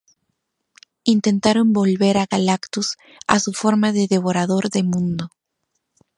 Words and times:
Intentaron 1.15 1.67
volver 1.79 2.15
a 2.17 2.25
Galactus 2.25 2.97
a 3.27 3.39
su 3.39 3.53
forma 3.53 3.91
de 3.91 4.07
devorador 4.09 4.71
de 4.71 4.81
mundo. 4.81 5.29